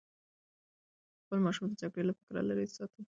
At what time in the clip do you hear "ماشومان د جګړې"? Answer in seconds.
1.45-2.03